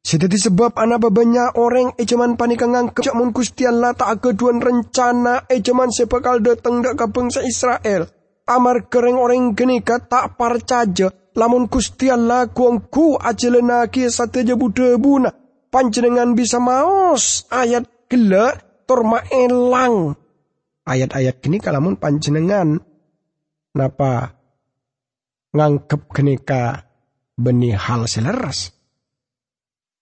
Sedati 0.03 0.36
sebab 0.36 0.75
anak 0.75 1.08
banyak 1.08 1.55
orang 1.55 1.96
e 1.96 2.03
cuman 2.03 2.36
panika 2.36 2.67
ngangkep 2.67 3.08
cak 3.08 3.15
mun 3.15 3.32
lah 3.79 3.96
tak 3.96 4.20
keduan 4.20 4.60
rencana 4.60 5.48
e 5.48 5.63
cuman 5.63 5.96
sepakal 5.96 6.43
datang 6.43 6.84
dak 6.84 7.00
ke 7.00 7.08
bangsa 7.08 7.39
Israel. 7.48 8.12
Amar 8.43 8.91
kering 8.91 9.15
orang 9.15 9.55
genika 9.55 10.03
tak 10.03 10.36
parcaja 10.36 11.08
lamun 11.39 11.72
kustian 11.72 12.27
lah 12.27 12.51
kuangku 12.51 13.15
ajelenaki 13.15 14.12
sateja 14.12 14.60
buda 14.60 15.00
buna. 15.00 15.32
Panjenengan 15.72 16.36
bisa 16.36 16.60
maos 16.60 17.48
ayat 17.48 17.88
gelak 18.12 18.84
torma 18.84 19.24
elang 19.32 20.20
ayat-ayat 20.84 21.40
kini 21.40 21.60
kalamun 21.63 21.96
panjenengan 21.96 22.80
napa 23.74 24.36
ngangkep 25.54 26.02
kenika 26.12 26.84
benih 27.38 27.78
hal 27.78 28.06
seleras. 28.06 28.74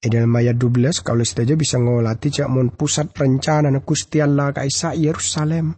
E 0.01 0.09
dalam 0.09 0.33
ayat 0.33 0.57
12 0.57 1.05
kalau 1.05 1.21
saja 1.21 1.53
bisa 1.53 1.77
ngolati 1.77 2.33
cak 2.33 2.49
mon 2.49 2.73
pusat 2.73 3.13
rencana 3.13 3.69
na 3.69 3.85
Gusti 3.85 4.17
Allah 4.17 4.49
kaisa 4.49 4.97
Yerusalem. 4.97 5.77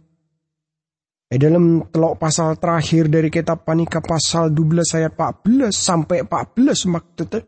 E 1.28 1.36
dalam 1.36 1.92
telok 1.92 2.16
pasal 2.16 2.56
terakhir 2.56 3.12
dari 3.12 3.28
kitab 3.28 3.68
panika 3.68 4.00
pasal 4.00 4.48
12 4.48 4.96
ayat 4.96 5.12
14 5.12 5.68
sampai 5.76 6.24
14 6.24 6.88
maksudnya. 6.88 7.40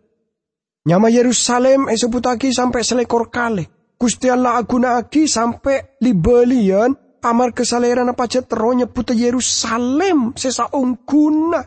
Nyama 0.86 1.08
Yerusalem 1.10 1.88
e 1.90 1.96
sebutaki 1.96 2.52
sampai 2.52 2.84
selekor 2.84 3.32
kali. 3.32 3.64
Gusti 3.96 4.28
Allah 4.28 4.60
aki 4.60 5.24
sampai 5.24 5.96
libelian 6.04 7.05
amar 7.26 7.50
kesaleran 7.50 8.06
apa 8.06 8.30
cetro 8.30 8.70
nyebut 8.72 9.10
Yerusalem 9.10 10.38
sesa 10.38 10.70
ungkuna. 10.70 11.66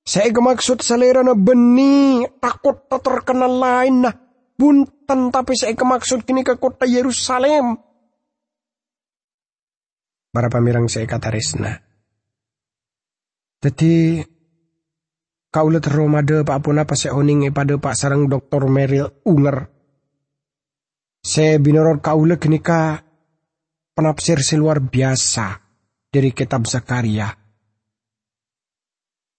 Saya 0.00 0.32
maksud 0.32 0.80
selera 0.80 1.20
na 1.20 1.36
beni 1.36 2.24
takut 2.40 2.88
tak 2.88 3.04
terkenal 3.04 3.52
lain 3.52 4.06
nah 4.06 4.14
bunten 4.60 5.32
tapi 5.32 5.52
saya 5.56 5.76
maksud 5.76 6.24
kini 6.24 6.44
ke 6.46 6.56
kota 6.56 6.88
Yerusalem. 6.88 7.80
Para 10.30 10.46
pamirang 10.46 10.86
saya 10.86 11.10
kata 11.10 11.28
resna. 11.32 11.74
Jadi 13.60 14.24
kau 15.50 15.68
lihat 15.68 15.90
romade 15.90 16.46
pak 16.46 16.62
apa 16.62 16.94
saya 16.94 17.18
oning 17.18 17.50
pada 17.50 17.76
pak 17.76 17.98
sarang 17.98 18.30
dokter 18.30 18.62
Meril 18.70 19.10
Unger. 19.26 19.68
Saya 21.20 21.60
binorot 21.60 22.00
kau 22.00 22.24
lihat 22.24 22.40
kenika 22.40 23.09
penafsir 23.92 24.42
seluar 24.42 24.82
biasa 24.82 25.58
dari 26.10 26.30
kitab 26.34 26.66
Zakaria 26.66 27.40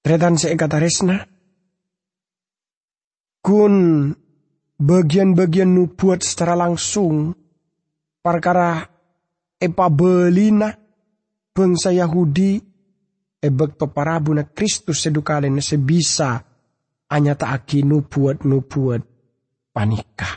Tretan 0.01 0.33
kata 0.33 0.81
resna. 0.81 1.21
Kun 3.41 3.73
bagian-bagian 4.81 5.69
nubuat 5.69 6.25
secara 6.25 6.57
langsung 6.57 7.33
perkara 8.21 8.81
epa 9.61 9.87
belina 9.93 10.73
bangsa 11.53 11.93
Yahudi 11.93 12.57
ebek 13.41 13.77
to 13.77 13.89
parabuna 13.89 14.45
Kristus 14.45 15.05
sedukalen 15.05 15.61
sebisa 15.61 16.41
hanya 17.13 17.37
tak 17.37 17.61
aki 17.61 17.85
nubuat-nubuat 17.85 19.01
panika. 19.73 20.29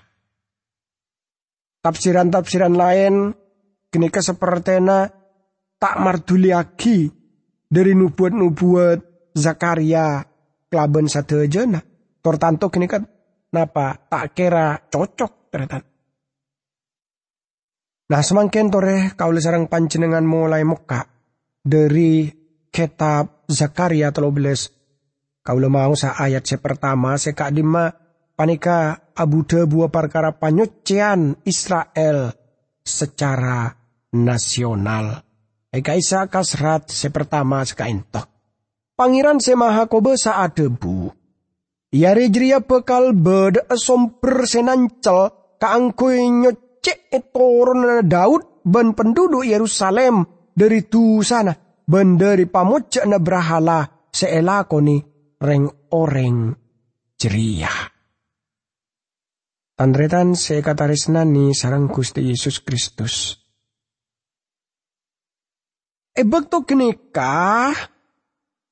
Tafsiran-tafsiran 1.85 2.73
lain 2.73 3.15
kenika 3.95 4.19
sepertena 4.19 5.07
tak 5.79 6.03
marduliaki 6.03 7.07
dari 7.71 7.95
nubuat-nubuat 7.95 9.31
Zakaria 9.39 10.19
aja 10.75 11.63
nah. 11.71 11.83
Tortanto 12.19 12.67
kan 12.67 13.07
napa 13.55 13.95
tak 14.11 14.35
kira 14.35 14.83
cocok 14.91 15.33
ternyata. 15.55 15.79
Nah 18.11 18.23
semakin 18.23 18.67
tore 18.67 18.97
kau 19.15 19.31
sarang 19.39 19.71
pancenengan 19.71 20.27
mulai 20.27 20.67
muka 20.67 21.07
dari 21.63 22.27
kitab 22.75 23.47
Zakaria 23.47 24.11
beles 24.11 24.75
kau 25.47 25.61
mau 25.71 25.93
sa 25.95 26.19
ayat 26.19 26.43
se 26.43 26.57
pertama 26.59 27.15
se 27.21 27.37
kak 27.37 27.55
dima 27.55 27.93
panika 28.35 29.13
abu 29.15 29.47
buah 29.47 29.93
perkara 29.93 30.35
panyucian 30.35 31.45
Israel 31.47 32.33
secara 32.83 33.84
nasional. 34.15 35.27
Eka 35.75 35.99
isa 35.99 36.31
kasrat 36.31 36.87
se 36.87 37.11
pertama 37.11 37.67
sekaintok. 37.67 38.31
Pangeran 38.95 39.43
semaha 39.43 39.91
kobe 39.91 40.15
saat 40.15 40.55
debu. 40.55 41.11
Ia 41.95 42.15
rejria 42.15 42.63
pekal 42.63 43.11
beda 43.11 43.75
somper 43.75 44.47
senancel 44.47 45.35
kaangkui 45.59 46.23
nyocek 46.31 47.11
etorun 47.11 48.07
Daud 48.07 48.63
ben 48.63 48.95
penduduk 48.95 49.43
Yerusalem 49.43 50.23
dari 50.55 50.87
tu 50.87 51.23
sana 51.27 51.55
ben 51.87 52.15
dari 52.15 52.47
pamucak 52.47 53.07
na 53.07 53.19
seelakoni 54.15 54.97
reng 55.43 55.67
oreng 55.91 56.55
ceria. 57.19 57.71
Tandretan 59.75 60.39
se 60.39 60.63
katarisnani 60.63 61.51
sarang 61.51 61.91
Gusti 61.91 62.31
Yesus 62.31 62.63
Kristus. 62.63 63.44
Ebek 66.15 66.47
to 66.47 66.63
kenikah 66.63 67.75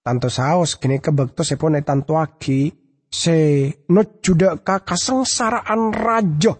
tanto 0.07 0.31
saos 0.31 0.78
kini 0.78 1.02
kebekto 1.02 1.42
sepone 1.42 1.83
tanto 1.83 2.14
aki. 2.14 2.70
Se 3.12 3.68
no 3.92 4.00
juda 4.24 4.62
ka 4.62 4.87
kasengsaraan 4.87 5.92
raja. 5.92 6.55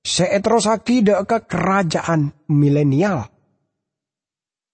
Se 0.00 0.24
etros 0.30 0.70
aki 0.70 1.02
da 1.02 1.26
ka 1.26 1.42
kerajaan 1.44 2.32
milenial. 2.54 3.28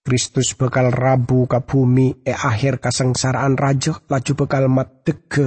Kristus 0.04 0.52
bekal 0.54 0.92
rabu 0.92 1.48
ka 1.48 1.64
bumi 1.64 2.22
e 2.22 2.30
akhir 2.30 2.78
kasengsaraan 2.78 3.56
raja 3.56 3.98
laju 4.06 4.32
bekal 4.36 4.68
matek 4.68 5.18
ke 5.26 5.46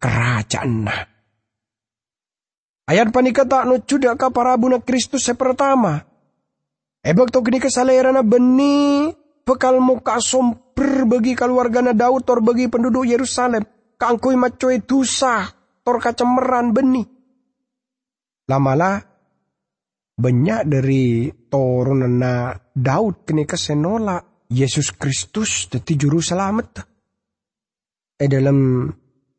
kerajaan 0.00 0.72
nah. 0.88 1.02
Ayat 2.88 3.12
panika 3.12 3.44
tak 3.44 3.68
no 3.68 3.78
juda 3.84 4.16
ka 4.16 4.32
parabuna 4.32 4.80
Kristus 4.80 5.28
se 5.28 5.36
pertama. 5.36 6.02
Ebek 7.04 7.30
to 7.30 7.44
kini 7.44 7.62
kesalerana 7.62 8.26
beni 8.26 9.10
bekal 9.46 9.78
muka 9.78 10.18
somper 10.18 11.06
bagi 11.06 11.38
keluarga 11.38 11.94
Daud 11.94 12.26
tor 12.26 12.42
bagi 12.42 12.66
penduduk 12.66 13.06
Yerusalem. 13.06 13.62
Kangkui 13.96 14.34
macoy 14.34 14.82
dosa 14.82 15.46
tor 15.86 16.02
kacemeran 16.02 16.74
beni. 16.74 17.06
Lamalah 18.50 18.98
banyak 20.18 20.60
dari 20.66 21.30
na 21.96 22.52
Daud 22.74 23.24
kini 23.24 23.48
kesenola 23.48 24.20
Yesus 24.50 24.92
Kristus 24.92 25.70
jadi 25.70 25.92
juru 25.96 26.20
selamat. 26.20 26.68
Eh 28.20 28.28
dalam 28.28 28.90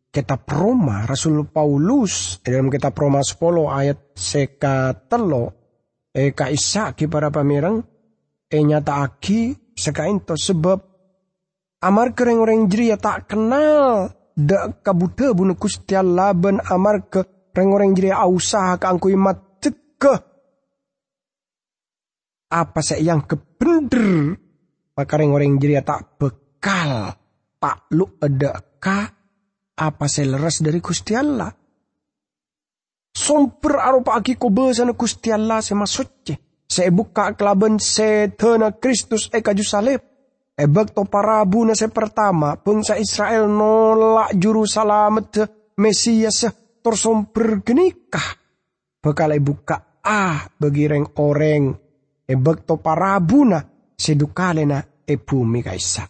kitab 0.09 0.49
Roma 0.49 1.05
Rasul 1.05 1.45
Paulus 1.45 2.41
eh 2.41 2.49
dalam 2.55 2.73
kitab 2.73 2.97
Roma 2.97 3.21
10 3.21 3.37
ayat 3.69 3.99
seka 4.17 5.05
telo 5.05 5.45
eh 6.09 6.33
kaisa 6.33 6.97
para 6.97 7.29
pamirang 7.29 7.77
eh 8.49 8.61
nyata 8.65 9.05
aki 9.05 9.66
sekain 9.77 10.19
to 10.25 10.33
sebab 10.33 10.81
amar 11.85 12.17
kereng 12.17 12.41
orang 12.41 12.65
jeria 12.65 12.97
tak 12.97 13.29
kenal 13.29 14.09
dak 14.33 14.81
kabuta 14.81 15.31
bunu 15.37 15.53
kustia 15.53 16.01
laban. 16.01 16.57
Amar 16.65 17.05
ke 17.07 17.53
reng 17.53 17.69
orang 17.69 17.93
jeria 17.93 18.25
ausaha 18.25 18.81
ka 18.81 18.89
angku 18.89 19.13
imat 19.13 19.61
ke 19.97 20.13
apa 22.47 22.79
saya 22.85 23.01
yang 23.01 23.25
kebender 23.25 24.37
maka 24.93 25.13
reng 25.17 25.33
orang 25.33 25.57
jeria 25.61 25.85
tak 25.85 26.17
bekal. 26.21 27.17
Tak 27.57 27.89
lu 27.97 28.05
ada 28.21 28.61
ka 28.77 29.09
apa 29.77 30.05
saya 30.05 30.37
leras 30.37 30.61
dari 30.61 30.77
Gusti 30.77 31.17
Allah 31.17 31.49
somper 33.17 33.81
arupa 33.81 34.13
aki 34.21 34.37
ko 34.37 34.53
sana 34.69 34.93
Gusti 34.93 35.33
Allah 35.33 35.57
semasutnya 35.65 36.37
saya 36.67 36.91
buka 36.91 37.31
kelaban 37.33 37.79
setena 37.79 38.75
Kristus 38.75 39.31
eka 39.31 39.55
salib. 39.63 40.03
Ebek 40.57 40.91
to 40.91 41.05
parabu 41.05 41.69
se 41.77 41.87
pertama, 41.87 42.57
bangsa 42.57 42.97
Israel 42.97 43.45
nolak 43.45 44.33
juru 44.35 44.65
salamet 44.65 45.37
Mesias 45.77 46.49
torsom 46.81 47.29
pergenikah. 47.29 48.41
Bekal 48.97 49.37
buka 49.37 50.01
ah 50.01 50.49
bagi 50.57 50.89
reng 50.89 51.13
oreng. 51.21 51.77
Ebek 52.27 52.65
to 52.65 52.81
parabuna 52.81 53.61
na 54.65 54.79
e 55.05 55.15
bumi 55.15 55.61
kaisa. 55.61 56.03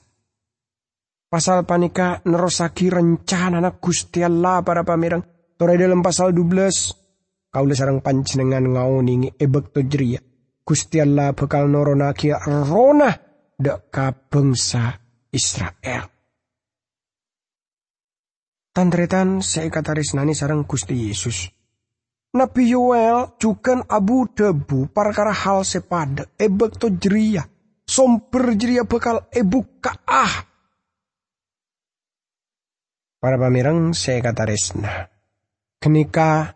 Pasal 1.28 1.68
panika 1.68 2.24
nerosaki 2.24 2.88
rencana 2.88 3.60
na 3.60 3.76
Gusti 3.76 4.24
Allah 4.24 4.64
para 4.64 4.88
pamirang. 4.88 5.22
Tore 5.60 5.76
dalam 5.76 6.00
pasal 6.00 6.32
12 6.32 7.52
kau 7.52 7.68
sarang 7.76 8.00
panjenengan 8.00 8.64
ngauningi 8.64 9.36
ebek 9.36 9.76
to 9.76 9.84
jeria 9.84 10.22
Gusti 10.68 11.00
Allah 11.00 11.32
bakal 11.32 11.72
noronaki 11.72 12.36
rona 12.68 13.08
deka 13.56 14.12
bangsa 14.28 15.00
Israel. 15.32 16.04
Tandretan 18.76 19.40
kata 19.40 19.96
nani 19.96 20.36
sarang 20.36 20.68
Gusti 20.68 21.08
Yesus. 21.08 21.48
Nabi 22.36 22.68
Yoel 22.68 23.40
juga 23.40 23.80
abu 23.88 24.28
debu 24.28 24.92
perkara 24.92 25.32
hal 25.32 25.64
sepada 25.64 26.28
ebek 26.36 26.76
to 26.76 26.92
jeria. 27.00 27.48
Somper 27.88 28.52
jeria 28.60 28.84
bakal 28.84 29.32
ebu 29.32 29.64
ah. 30.04 30.36
Para 33.24 33.40
pamirang 33.40 33.96
saya 33.96 34.20
kata 34.20 34.44
resna. 34.44 35.08
Kenika 35.80 36.52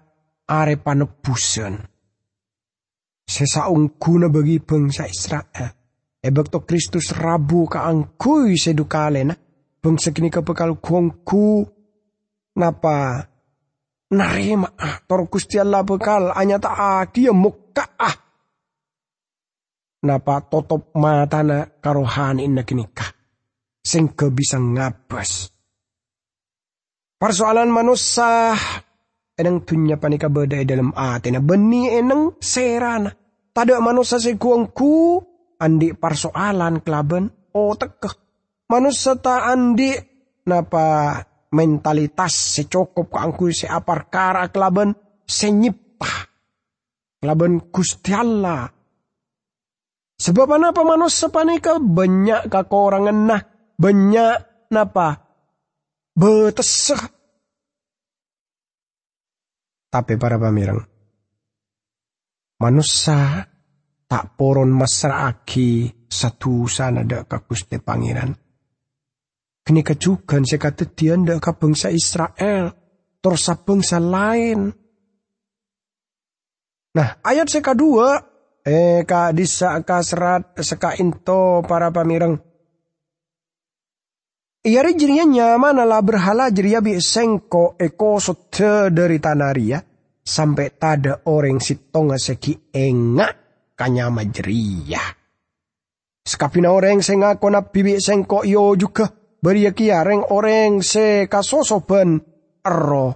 are 0.52 0.76
panebusan 0.76 1.91
sesaung 3.32 3.96
guna 3.96 4.28
bagi 4.28 4.60
bangsa 4.60 5.08
Israel. 5.08 5.72
Ebek 6.20 6.52
to 6.52 6.60
Kristus 6.68 7.16
rabu 7.16 7.66
ka 7.66 7.88
angkui 7.88 8.60
sedukale 8.60 9.24
na. 9.24 9.34
Bangsa 9.82 10.12
kini 10.12 10.28
bekal 10.30 10.78
kuangku. 10.78 11.64
Napa 12.60 13.24
narima 14.12 14.76
ah. 14.76 15.00
Tor 15.08 15.32
Gusti 15.32 15.56
Allah 15.56 15.88
bekal 15.88 16.36
anya 16.36 16.60
ta 16.60 17.08
dia 17.08 17.32
muka 17.32 17.96
ah. 17.96 18.16
Napa 20.04 20.44
totop 20.52 20.92
mata 21.00 21.40
na 21.42 21.64
karohani 21.66 22.46
na 22.52 22.68
kinikah. 22.68 23.16
Sing 23.82 24.14
bisa 24.14 24.62
ngabas. 24.62 25.50
Persoalan 27.18 27.70
manusia 27.70 28.54
enang 29.38 29.66
tunya 29.66 29.98
panika 29.98 30.30
beda 30.30 30.62
dalam 30.66 30.94
na 30.94 31.40
beni 31.42 31.90
enang 31.90 32.38
serana. 32.38 33.21
Tada 33.52 33.84
manusia 33.84 34.18
kuangku 34.40 35.20
andi 35.60 35.92
persoalan 35.92 36.80
kelaben 36.80 37.28
oh 37.52 37.76
tekeh. 37.76 38.16
Manusia 38.72 39.20
ta 39.20 39.52
andi 39.52 39.92
napa 40.48 41.20
mentalitas 41.52 42.32
secukup 42.32 43.12
angku 43.12 43.52
se 43.52 43.68
apar 43.68 44.08
kara 44.08 44.48
kelaben 44.48 44.96
senyipta 45.28 46.32
kelaben 47.20 47.68
Gusti 47.68 48.16
Allah. 48.16 48.72
Sebab 50.22 50.48
apa 50.56 50.82
manusia 50.86 51.28
panika? 51.28 51.82
Banyak 51.82 52.48
kakorangan 52.48 53.20
nah. 53.26 53.42
Banyak 53.76 54.70
napa 54.70 55.28
beteseh. 56.14 57.02
Tapi 59.92 60.16
para 60.16 60.40
pamirang 60.40 60.91
manusia 62.62 63.42
tak 64.06 64.38
poron 64.38 64.70
masraki 64.70 65.90
satu 66.06 66.70
sana 66.70 67.02
dak 67.02 67.26
ka 67.26 67.42
Gusti 67.42 67.82
Pangeran. 67.82 68.30
Kini 69.66 69.82
kajukan 69.82 70.46
sekatetian 70.46 71.26
dak 71.26 71.42
ka 71.42 71.58
bangsa 71.58 71.90
Israel, 71.90 72.70
torsa 73.18 73.58
bangsa 73.58 73.98
lain. 73.98 74.70
Nah, 76.92 77.10
ayat 77.26 77.48
seka 77.50 77.74
dua, 77.74 78.20
eh 78.62 79.02
ka 79.10 79.34
disa 79.34 79.82
ka 79.82 80.06
serat 80.06 80.60
seka 80.62 80.94
into 81.02 81.66
para 81.66 81.90
pamirang. 81.90 82.38
Iari 84.62 84.94
jirinya 84.94 85.26
nyaman 85.26 85.82
ala 85.82 85.98
berhala 86.06 86.54
jiria 86.54 86.86
bi 86.86 86.94
sengko 87.02 87.82
eko 87.82 88.22
sote 88.22 88.94
dari 88.94 89.18
tanaria 89.18 89.82
sampai 90.22 90.78
tada 90.78 91.26
orang 91.26 91.58
sitonga 91.58 92.18
seki 92.22 92.72
engak 92.74 93.34
kanya 93.76 94.14
majriya. 94.14 95.02
Skapina 96.22 96.70
orang 96.70 97.02
se 97.02 97.18
ngako 97.18 97.48
na 97.50 97.66
bibi 97.66 97.98
sengko 97.98 98.46
yo 98.46 98.78
juga 98.78 99.10
beria 99.42 99.74
reng 100.06 100.22
orang 100.30 100.86
se 100.86 101.26
kasosoban 101.26 102.22
ero 102.62 103.08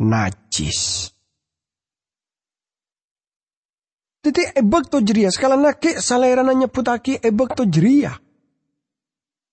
najis. 0.00 1.12
Titi 4.26 4.42
ebek 4.42 4.90
to 4.90 4.98
jeria, 5.06 5.30
sekala 5.30 5.54
nake 5.54 6.02
salerana 6.02 6.50
nyebut 6.50 6.88
aki 6.88 7.22
ebek 7.22 7.54
to 7.54 7.70
jeria. 7.70 8.10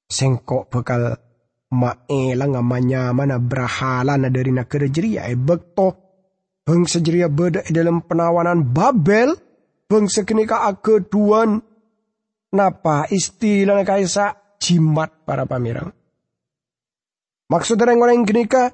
Sengko 0.09 0.65
bekal 0.65 1.13
maela 1.69 2.45
ngamanya 2.49 3.13
mana 3.13 3.37
brahala 3.37 4.17
na 4.17 4.33
dari 4.33 4.49
nakere 4.49 4.89
jeria 4.89 5.29
ebek 5.29 5.77
to 5.77 6.02
Bang 6.63 6.87
sejeria 6.87 7.27
beda 7.27 7.67
dalam 7.67 7.99
penawanan 8.07 8.63
Babel 8.71 9.35
bangsa 9.91 10.23
kenika 10.23 10.63
ageduan 10.63 11.59
napa 12.55 13.03
istilah 13.11 13.83
kaisa 13.83 14.57
jimat 14.63 15.11
para 15.27 15.43
pamirang. 15.43 15.91
Maksud 17.51 17.75
orang 17.83 17.99
orang 17.99 18.23
kenika 18.23 18.71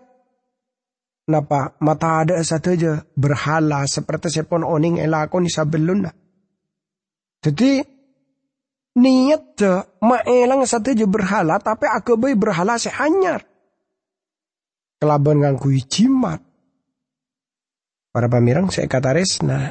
napa 1.30 1.74
mata 1.82 2.22
ada 2.26 2.38
saja 2.46 3.02
berhala 3.18 3.86
seperti 3.90 4.38
sepon 4.38 4.62
oning 4.62 5.02
elakon 5.02 5.50
isabelun. 5.50 6.06
Jadi 7.42 7.82
niat 9.00 9.44
de 9.58 9.72
maelang 10.06 10.62
saja 10.70 10.94
berhala 11.10 11.58
tapi 11.58 11.90
aku 11.90 12.22
bayi 12.22 12.38
berhala 12.38 12.78
sehanyar. 12.78 13.42
Kelaban 15.02 15.42
ngangku 15.42 15.74
jimat. 15.90 16.49
Para 18.10 18.26
pamirang 18.26 18.74
saya 18.74 18.90
kata 18.90 19.14
resna 19.14 19.70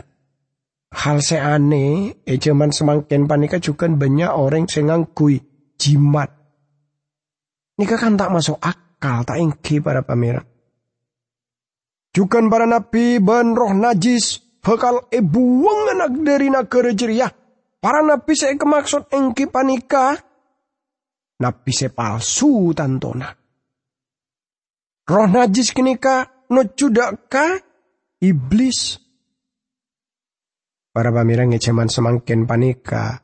hal 0.94 1.18
seane 1.20 2.16
e 2.24 2.34
zaman 2.40 2.72
semakin 2.72 3.28
panika 3.28 3.60
juga 3.60 3.90
banyak 3.90 4.30
orang 4.30 4.70
sengangkui 4.70 5.42
jimat. 5.76 6.30
Nika 7.78 7.94
kan 7.94 8.18
tak 8.18 8.34
masuk 8.34 8.58
akal, 8.58 9.22
tak 9.22 9.38
ingki 9.38 9.78
para 9.78 10.02
pamirang. 10.02 10.46
Juga 12.10 12.42
para 12.50 12.66
nabi 12.66 13.22
ban 13.22 13.54
roh 13.54 13.70
najis 13.76 14.42
bakal 14.58 15.06
ebuang 15.12 15.94
anak 15.94 16.12
dari 16.24 16.50
negara 16.50 16.90
jeriah. 16.90 17.30
Para 17.78 18.02
nabi 18.02 18.34
saya 18.34 18.58
kemaksud 18.58 19.14
engki 19.14 19.46
panika. 19.46 20.18
Nabi 21.38 21.70
saya 21.70 21.94
palsu 21.94 22.74
tantona. 22.74 23.30
Roh 25.06 25.26
najis 25.30 25.70
kenika 25.70 26.46
no 26.50 26.66
judaka 26.74 27.67
iblis 28.20 29.08
Para 30.98 31.14
pamirang 31.14 31.54
ngeceman 31.54 31.86
semangkin 31.86 32.42
panika. 32.42 33.22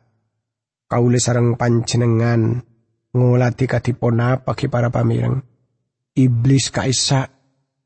Kaule 0.86 1.18
sarang 1.18 1.58
pancenengan 1.58 2.62
ngulati 3.10 3.66
katipona 3.66 4.38
paki 4.46 4.70
para 4.70 4.94
pamirang. 4.94 5.42
Iblis 6.14 6.70
kaisa 6.70 7.26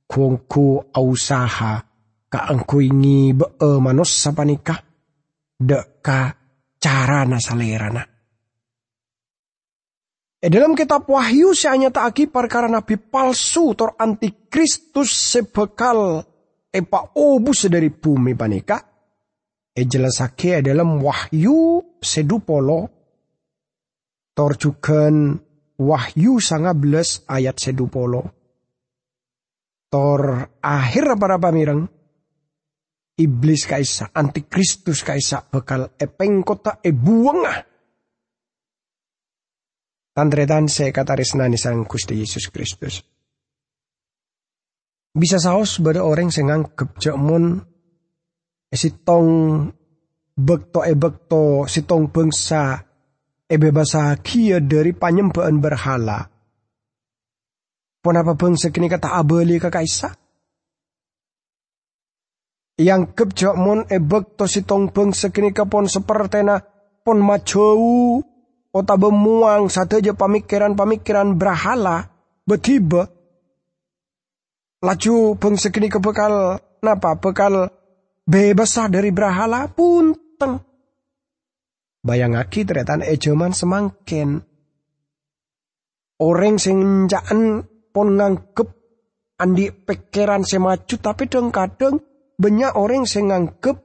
kuangku 0.05 0.93
ausaha 0.93 1.81
ka 2.29 2.39
angku 2.53 2.85
ingi 2.85 3.33
be 3.33 3.49
manos 3.81 4.13
sa 4.13 4.37
panika. 4.37 4.77
Dek 5.57 6.05
ka 6.05 6.37
cara 6.77 7.25
na 7.25 7.41
salerana. 7.41 8.05
E 10.39 10.47
dalam 10.53 10.77
kitab 10.77 11.09
Wahyu 11.09 11.57
hanya 11.65 11.89
tak 11.89 12.13
aki 12.13 12.25
perkara 12.29 12.69
nabi 12.69 13.01
palsu 13.01 13.73
tor 13.73 13.97
antikristus 13.97 15.17
sebekal 15.17 16.29
epa 16.79 17.19
obus 17.19 17.67
dari 17.67 17.91
bumi 17.91 18.39
panika 18.39 18.79
e 19.75 19.83
jelasake 19.83 20.63
dalam 20.63 21.03
wahyu 21.03 21.99
sedupolo. 21.99 22.81
Torjukan 24.39 25.35
wahyu 25.83 26.39
belas 26.79 27.27
ayat 27.27 27.59
sedupolo. 27.59 28.23
Tor 29.91 30.23
akhir 30.63 31.19
para 31.19 31.43
pamirang 31.43 31.83
iblis 33.19 33.67
kaisa 33.67 34.15
antikristus 34.15 35.03
kaisa 35.03 35.43
bekal 35.43 35.91
epeng 35.99 36.47
kota 36.47 36.79
e 36.79 36.95
buangah 36.95 37.69
Tandretan 40.19 40.67
saya 40.67 40.91
kata 40.91 41.15
resnani 41.15 41.55
sang 41.55 41.87
Gusti 41.87 42.19
Yesus 42.19 42.51
Kristus. 42.51 43.07
Bisa 45.17 45.41
saus 45.41 45.81
pada 45.81 46.05
orang 46.05 46.29
sengang 46.29 46.69
kepjamon 46.77 47.65
esitong 48.69 49.29
bekto 50.39 50.85
e 50.85 50.95
bekto 50.95 51.65
sitong 51.65 52.13
bangsa 52.13 52.79
e 53.49 53.55
bebasa 53.57 54.15
kia 54.21 54.61
dari 54.61 54.93
panyembahan 54.93 55.57
berhala. 55.59 56.21
Pon 57.99 58.15
apa 58.15 58.39
bangsa 58.39 58.71
kini 58.71 58.87
kata 58.87 59.17
abeli 59.19 59.59
ke 59.59 59.73
kaisa? 59.73 60.15
Yang 62.79 63.03
kebjak 63.19 63.59
mon 63.59 63.83
e 63.91 63.99
bekto 63.99 64.47
sitong 64.47 64.95
bangsa 64.95 65.35
kini 65.35 65.51
pon 65.51 65.91
sepertena 65.91 66.63
pon 67.03 67.19
majau 67.19 68.23
ota 68.71 68.95
bemuang 68.95 69.67
sateja 69.67 70.15
pamikiran-pamikiran 70.15 71.35
berhala 71.35 72.07
betiba 72.47 73.18
laju 74.79 75.35
bangsa 75.35 75.75
kini 75.75 75.91
bekal 75.91 76.63
napa 76.83 77.19
bekal 77.19 77.71
bebas 78.23 78.79
dari 78.91 79.11
berhala 79.11 79.67
punten. 79.73 80.63
Bayangaki 81.99 82.63
ternyata 82.63 83.03
ejaman 83.03 83.51
semangkin. 83.51 84.39
Orang 86.19 86.59
sing 86.59 87.07
jaan 87.07 87.67
pon 87.95 88.19
ngangkep 88.19 88.69
andi 89.39 89.71
pikiran 89.71 90.43
semaju 90.43 90.95
tapi 90.99 91.31
dong 91.31 91.55
kadang 91.55 92.03
banyak 92.39 92.75
orang 92.75 93.07
sing 93.07 93.31
ngangkep 93.31 93.77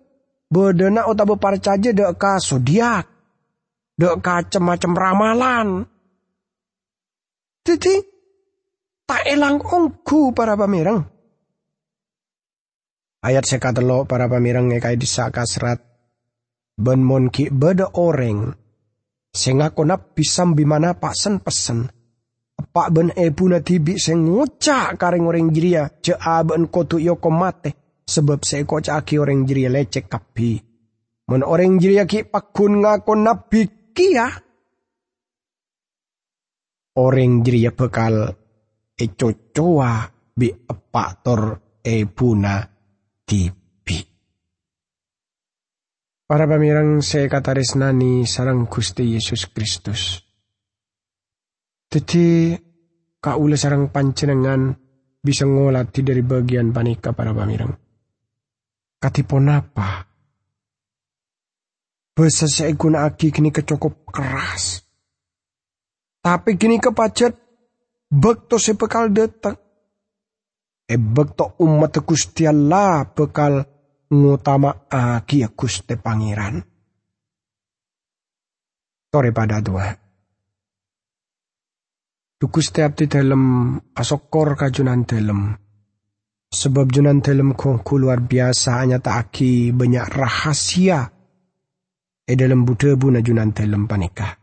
bedena 0.49 1.05
otak 1.09 1.29
beparcaja 1.29 1.93
dek 1.93 2.13
ka 2.17 2.37
zodiak. 2.37 3.05
Dek 3.97 4.17
ka 4.21 4.41
macam 4.61 4.91
ramalan. 4.97 5.85
Jadi 7.63 8.12
tak 9.07 9.27
elang 9.27 9.59
ongku 9.59 10.31
para 10.31 10.55
pamirang. 10.55 11.03
Ayat 13.23 13.47
sekatelo 13.47 14.03
para 14.03 14.27
pamirang 14.27 14.67
ngekai 14.67 14.99
disaka 14.99 15.47
serat. 15.47 15.79
Ben 16.75 16.99
mon 16.99 17.31
ki 17.31 17.53
beda 17.53 17.95
orang. 17.95 18.51
Sengakonap 19.33 20.13
pisam 20.13 20.53
bimana 20.53 20.97
paksen 20.99 21.39
pesen. 21.39 21.87
Pak 22.53 22.89
ben 22.93 23.09
ebu 23.13 23.49
na 23.49 23.61
tibi 23.61 23.97
sing 23.97 24.27
ngucak 24.29 24.97
kareng 24.97 25.25
orang 25.29 25.49
jiria 25.53 25.89
ce 26.01 26.13
aben 26.17 26.69
kotu 26.69 27.01
yoko 27.01 27.29
mate 27.29 28.01
sebab 28.05 28.41
se 28.45 28.65
caki 28.65 29.15
orang 29.17 29.45
jiria 29.45 29.69
lecek 29.69 30.09
kapi. 30.09 30.51
Mon 31.31 31.41
orang 31.41 31.79
jiria 31.79 32.05
ki 32.05 32.29
pakun 32.29 32.83
ngakon 32.83 33.23
nabi 33.25 33.93
kia. 33.95 34.27
Orang 36.93 37.41
jiria 37.41 37.73
bekal 37.73 38.42
e 39.03 39.11
cocoa 39.19 40.07
bi 40.31 40.47
epator 40.47 41.59
e 41.83 42.07
puna 42.07 42.63
tibi. 43.27 43.99
Para 46.23 46.47
pamirang 46.47 47.03
saya 47.03 47.27
kataris 47.27 47.75
nani 47.75 48.23
sarang 48.23 48.63
Gusti 48.71 49.11
Yesus 49.11 49.51
Kristus. 49.51 50.23
Jadi 51.91 52.55
kaula 53.19 53.59
sarang 53.59 53.91
pancenengan 53.91 54.71
bisa 55.19 55.43
ngolati 55.43 55.99
dari 56.01 56.23
bagian 56.23 56.71
panika 56.71 57.11
para 57.11 57.35
pamirang. 57.35 57.75
Katipon 59.03 59.51
apa? 59.51 60.07
Basa 62.15 62.47
saya 62.47 62.71
guna 62.79 63.03
aki 63.03 63.35
kini 63.35 63.51
kecokop 63.51 64.07
keras. 64.07 64.79
Tapi 66.23 66.55
kini 66.55 66.79
kepacet 66.79 67.42
bekto 68.13 68.61
sepekal 68.61 69.09
detek. 69.09 69.57
E 70.85 70.95
bekto 70.99 71.57
umat 71.65 71.97
Gusti 72.05 72.45
Allah 72.45 73.07
bekal 73.09 73.65
ngutama 74.13 74.85
aki 74.85 75.49
Gusti 75.57 75.97
Pangeran. 75.97 76.61
Tore 79.09 79.29
pada 79.33 79.57
dua. 79.61 79.87
Tuku 82.37 82.59
setiap 82.59 82.99
di 82.99 83.07
dalam 83.07 83.73
asokor 83.95 84.59
kajunan 84.59 85.07
dalam. 85.07 85.55
Sebab 86.53 86.85
junan 86.91 87.23
dalam 87.23 87.57
kongku 87.57 87.97
luar 87.97 88.21
biasa 88.21 88.83
hanya 88.83 88.99
tak 89.01 89.31
aki 89.31 89.73
banyak 89.73 90.05
rahasia. 90.11 91.07
E 92.23 92.33
dalam 92.35 92.67
budebu 92.67 93.09
na 93.09 93.23
junan 93.23 93.55
dalam 93.55 93.87
panika. 93.87 94.42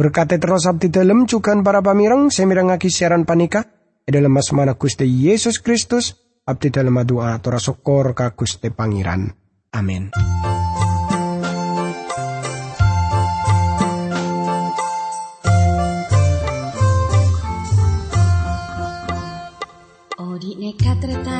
Berkata 0.00 0.40
terus 0.40 0.64
abdi 0.64 0.88
dalam 0.88 1.28
cukan 1.28 1.60
para 1.60 1.84
semirang 2.32 2.72
aki 2.72 2.88
siaran 2.88 3.28
panika. 3.28 3.68
E 4.00 4.08
dalam 4.08 4.32
asmana 4.32 4.80
Gusti 4.80 5.04
Yesus 5.04 5.60
Kristus. 5.60 6.16
Abdi 6.48 6.72
dalam 6.72 6.96
doa 7.04 7.36
tora 7.36 7.60
sokor 7.60 8.16
ka 8.16 8.32
Gusti 8.32 8.72
Pangeran. 8.72 9.28
Amin. 9.76 10.08
katretan 20.80 21.24
nang 21.24 21.39